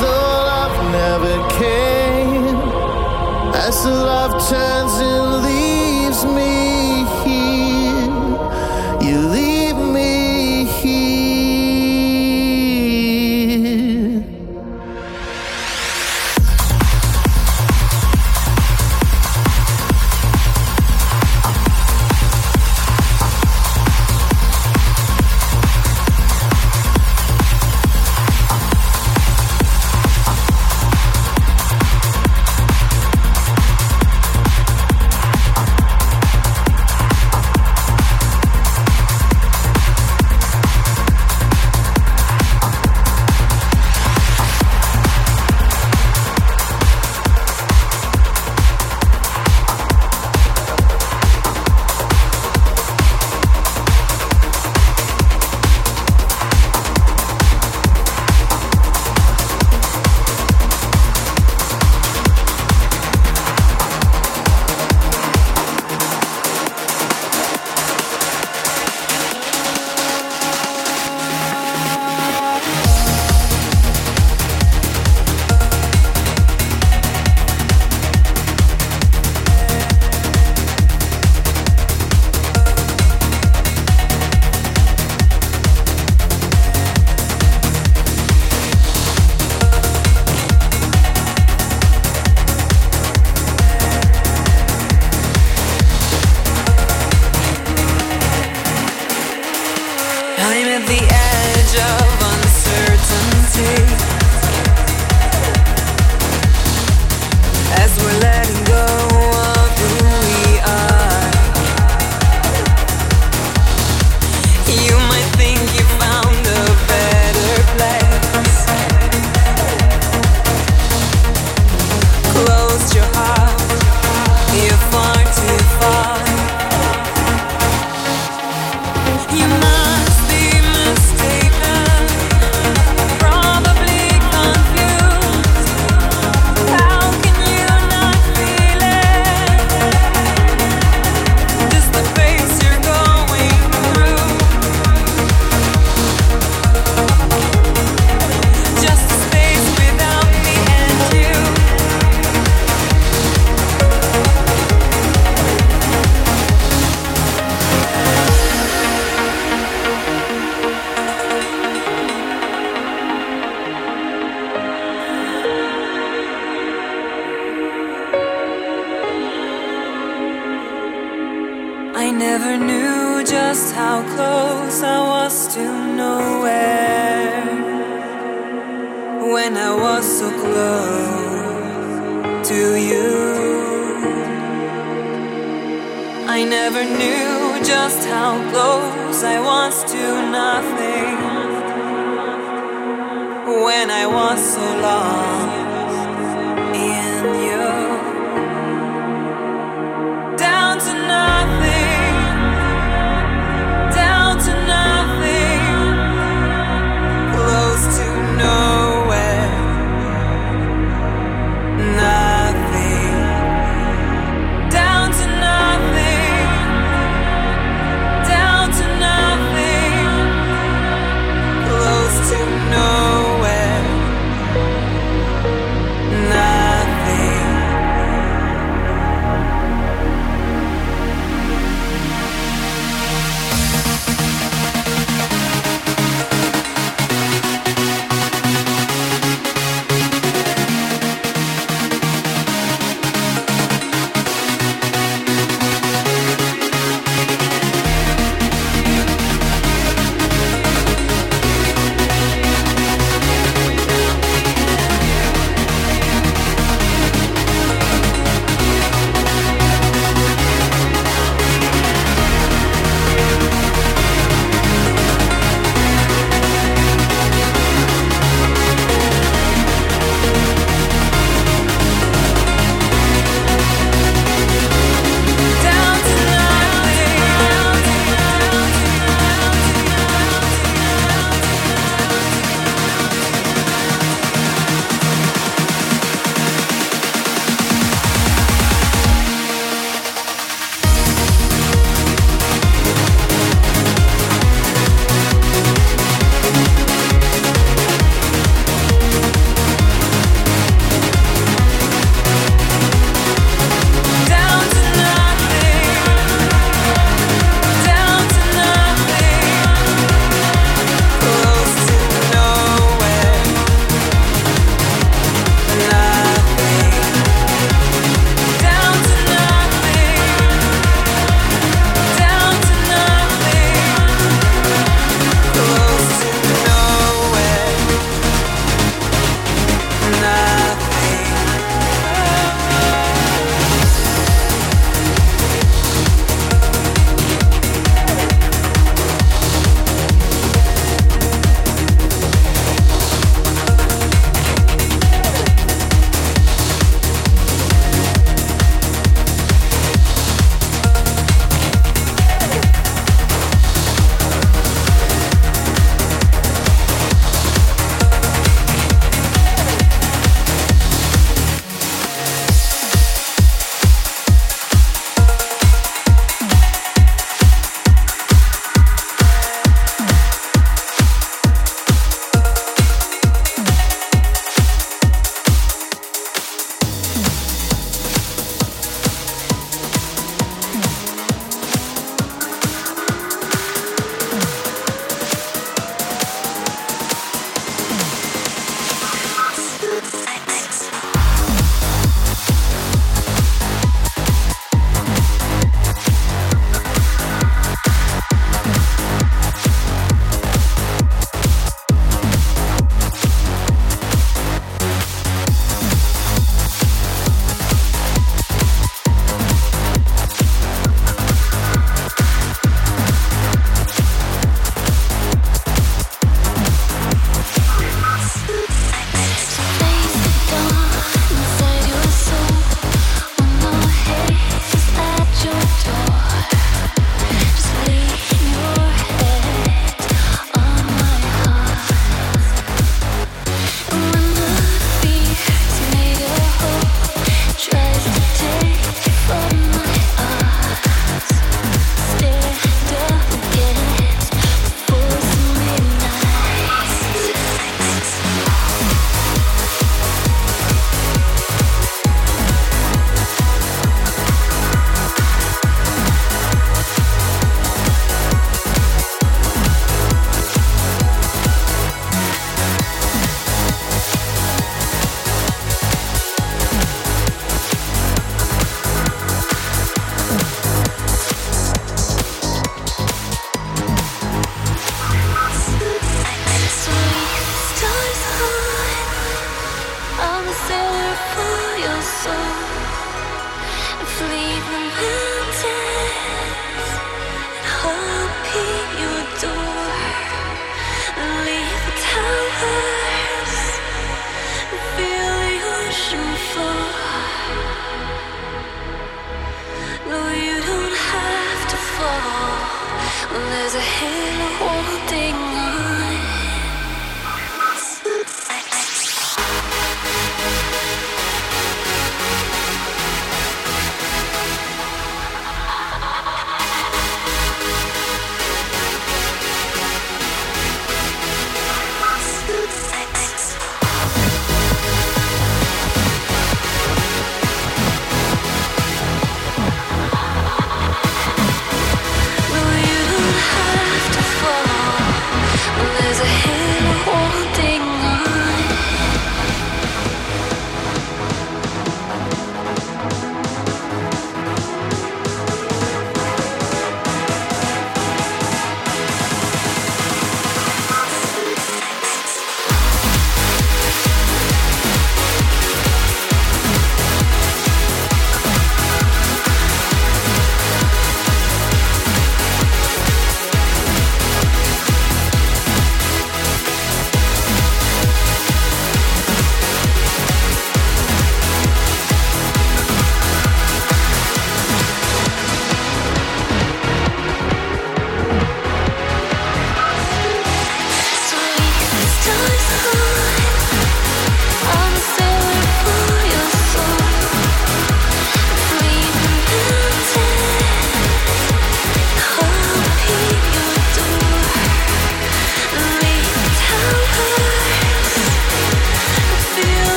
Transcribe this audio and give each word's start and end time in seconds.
the 0.00 0.06
love 0.06 0.76
never 0.92 1.36
came, 1.58 2.56
as 3.54 3.84
the 3.84 3.90
love 3.90 4.32
turns 4.48 5.00
into 5.00 5.21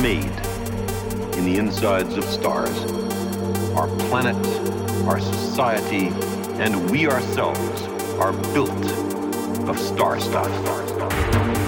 made 0.00 0.24
in 1.36 1.44
the 1.44 1.56
insides 1.58 2.16
of 2.16 2.24
stars. 2.24 2.84
Our 3.74 3.88
planet, 4.08 4.36
our 5.06 5.20
society, 5.20 6.08
and 6.58 6.90
we 6.90 7.06
ourselves 7.06 7.82
are 8.18 8.32
built 8.54 8.70
of 9.68 9.78
star 9.78 10.18
stuff. 10.18 11.59